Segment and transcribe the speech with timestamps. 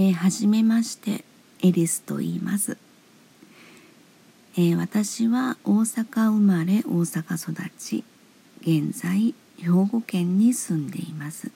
[0.00, 1.24] えー、はじめまして
[1.60, 2.78] エリスと言います、
[4.56, 8.04] えー、私は大阪生まれ大阪育ち
[8.60, 11.50] 現在兵庫県に住んでいます、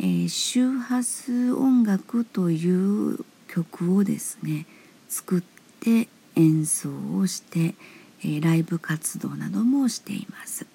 [0.00, 4.66] えー、周波数音楽という曲をですね
[5.08, 5.42] 作っ
[5.78, 7.76] て演奏をして、
[8.24, 10.66] え、ライブ活動などもしています、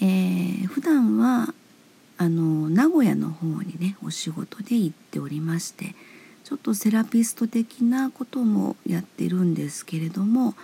[0.00, 1.52] えー、普段は
[2.20, 5.94] あの名古屋の方にねお仕事で行っておりまして
[6.44, 10.54] ちょっとセラピスト的なこともやってるんですけれども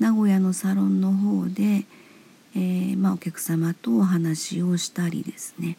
[0.00, 1.84] 名古屋のサロンの方で、
[2.56, 5.76] えー、まあ、お客様とお話をしたりですね、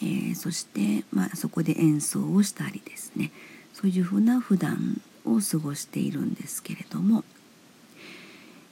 [0.00, 3.32] えー、そして、まあ、そこで演奏をしたりですね。
[3.74, 7.22] そういうふうな普段を過ごしているんですけれども、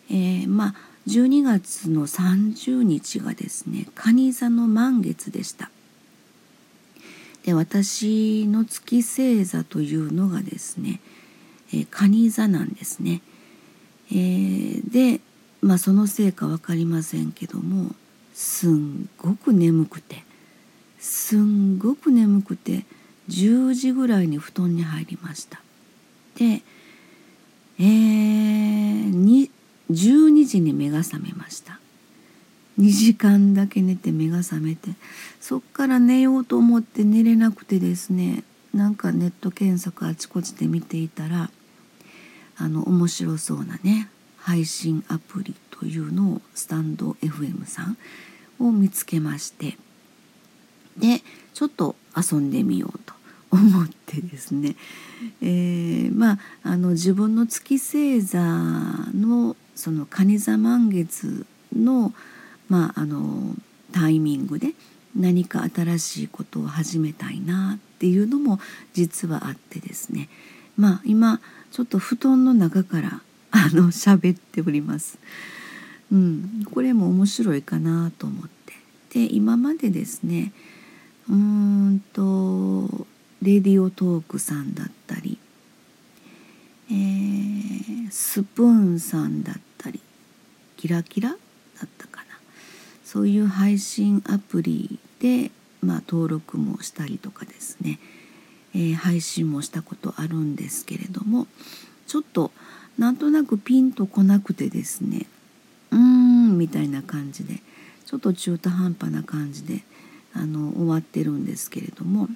[0.08, 0.74] えー、まあ
[1.06, 5.70] 12月の30日がですね蟹座の満月でした。
[7.44, 11.00] で私の月星座というのがですね、
[11.72, 13.20] えー、蟹座なんですね。
[14.10, 15.20] えー、で、
[15.60, 17.94] まあ、そのせいか分かりませんけども
[18.34, 20.24] すんごく眠くて
[20.98, 22.84] すんごく眠くて
[23.28, 25.60] 10時ぐらいに布団に入りました。
[26.36, 26.62] で、
[27.78, 29.50] えー、
[29.90, 31.80] 12時に目が覚めました。
[32.78, 34.90] 2時間だけ寝て目が覚めて
[35.40, 41.50] そっから寝ようと思って寝れなくてですねなんかネット検索あちこちで見ていたら
[42.56, 47.96] あの面白そうなね配信アプリというのをスタンド FM さん
[48.58, 49.76] を見つけまして
[50.96, 51.22] で
[51.54, 53.14] ちょっと遊んでみようと
[53.50, 54.76] 思ってですね、
[55.42, 58.40] えー、まああの自分の月星座
[59.14, 62.14] のその蟹座満月の
[62.68, 63.54] まああの
[63.92, 64.72] タイミングで
[65.16, 68.58] 何か新しいことを始めたいなっていうのも
[68.94, 70.28] 実はあってですね。
[70.76, 75.18] まあ今ちょっと布団の中からあの喋っております。
[76.10, 78.52] うん、これも面白いかなと思って。
[79.12, 80.52] で今までですね
[81.28, 83.06] うーんと
[83.42, 85.38] レディオトークさんだったり、
[86.90, 90.00] えー、スプーンさんだったり
[90.76, 91.36] キラキラだ
[91.84, 92.11] ったかな。
[93.12, 95.50] そういう配信アプリで、
[95.82, 97.98] まあ、登録もしたりとかですね、
[98.74, 101.46] えー、配信もしたことあるんですけれども
[102.06, 102.52] ちょっと
[102.96, 105.26] なんとなくピンとこなくてですね
[105.90, 107.60] うーんみたいな感じで
[108.06, 109.82] ちょっと中途半端な感じで
[110.32, 112.28] あの終わってるんですけれども。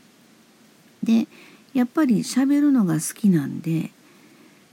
[1.03, 1.27] で
[1.73, 3.91] やっぱり喋るのが好きなんで、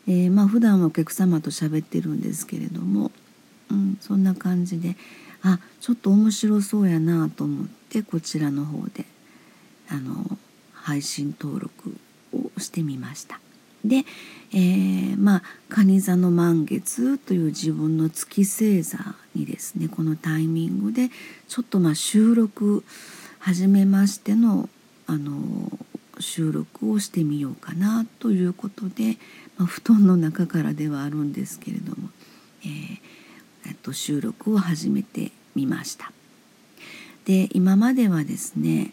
[0.07, 3.11] えー、まあ普段はお客様と喋ってるんですけれども、
[3.71, 4.97] うん、そんな感じで
[5.43, 9.05] あちょっと面白そうやなと思ってこちらの方で
[9.89, 10.37] あの
[10.73, 11.95] 配信登録
[12.33, 13.39] をしてみました。
[13.83, 14.05] で、
[14.53, 18.97] えー、まあ蟹座の満月という自分の月星座
[19.35, 21.09] にですねこのタイミングで
[21.49, 22.85] ちょっとまあ収録
[23.39, 24.69] 始めましての
[25.05, 25.77] あの
[26.19, 29.17] 収録をしてみようかなということで、
[29.57, 32.09] まあ、布団の中からではあるんですけれども、
[32.63, 33.02] えー
[33.83, 36.11] と、収録を始めてみました。
[37.25, 38.91] で今まではですね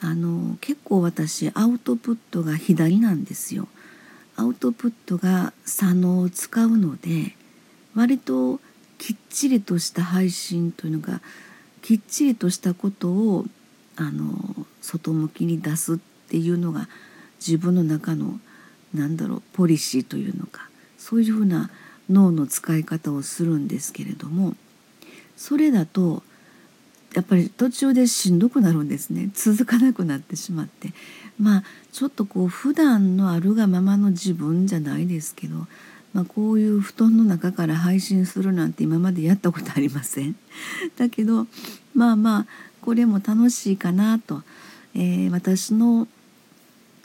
[0.00, 3.68] あの結構私アウトプットが左なんですよ。
[4.36, 7.34] アウトプットが左脳を使うので
[7.96, 8.60] 割と
[8.98, 11.20] きっちりとした配信というのが
[11.82, 13.46] きっちりとしたことを
[13.96, 16.88] あの外向きに出すっていうのが
[17.44, 18.38] 自分の中の
[18.94, 21.70] なんだろうポリシーというのかそういうふうな
[22.10, 24.54] 脳の使い方をするんですけれども
[25.36, 26.22] それだと
[27.14, 29.30] やっぱり途中でしんどくなるんですね。
[29.32, 30.92] 続かなくなってしまって。
[31.40, 35.66] まあちょっとこう普段のあるがままの自分じゃないですけど、
[36.12, 40.36] まあ、こういう布団の中から配信するなんて今までやったことありません。
[40.98, 41.46] だけど
[41.94, 42.46] まあまあ
[42.82, 44.42] これも楽しいかなと、
[44.94, 46.06] えー、私の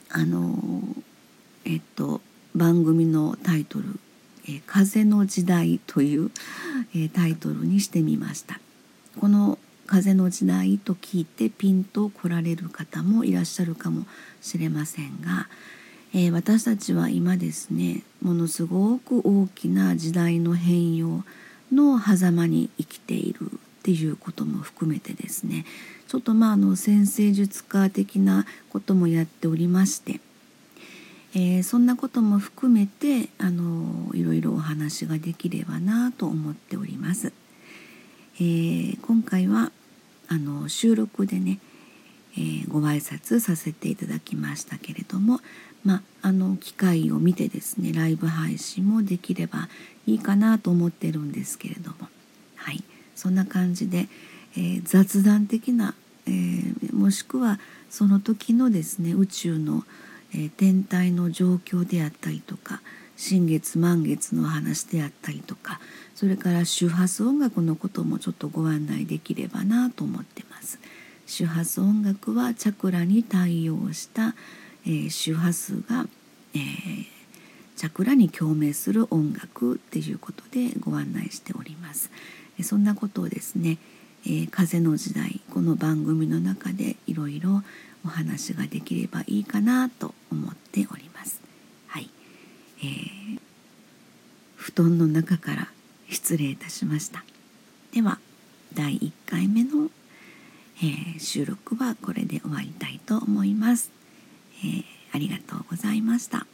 [0.09, 0.83] あの
[1.65, 2.21] えっと
[2.55, 3.99] 番組のタイトル
[4.65, 6.31] 「風の時代」という、
[6.95, 8.59] えタイトルにしてみました。
[9.19, 14.05] この風の時代と聞いてピンと来られる方もいらっしゃるかも
[14.41, 15.47] しれませんが、
[16.13, 21.23] えー、私たちは今ですねものすごく大きな時代の変容
[21.71, 25.65] の狭間に生きているっていうことも含めてですね
[26.07, 30.21] ちょっとまああの先生術家的なこともやっておりまして
[31.35, 37.33] えー、そんなことも含めてあのいろいろお話ができればなと思っております。
[38.35, 39.71] えー、今回は
[40.27, 41.59] あの収録でね、
[42.35, 45.39] えー、ご挨拶させていただきましたけれども、
[45.83, 49.69] まあ、あの機会を見てですねライブ配信もできれば
[50.05, 52.09] いいかなと思ってるんですけれども、
[52.55, 52.83] はい、
[53.15, 54.07] そんな感じで、
[54.55, 55.95] えー、雑談的な、
[56.27, 57.59] えー、もしくは
[57.89, 59.83] その時のですね宇宙の、
[60.35, 62.81] えー、天体の状況であったりとか
[63.15, 65.79] 新月満月の話であったりとか
[66.15, 70.79] それから周波数音楽のこともちょっとご案内できればなと思ってます。
[71.25, 74.35] 周波数音楽はチャクラに対応した、
[74.85, 76.05] えー、周波数が、
[76.53, 77.05] えー、
[77.75, 82.11] チャクラに共鳴する音楽っていうことでご案内しております。
[82.61, 83.77] そんなことをですね、
[84.25, 87.61] えー、風の時代この番組の中でいろいろ
[88.05, 91.41] お話ができればいいかなと思っております。
[91.87, 92.09] はい、
[92.79, 93.39] えー、
[94.55, 95.67] 布団の中から
[96.09, 97.25] 失礼いたしました。
[97.91, 98.19] では
[98.73, 99.89] 第1回目の、
[100.77, 103.91] えー、収録はこれで終わりたいと思います。
[104.63, 106.47] えー、ありがとうございました。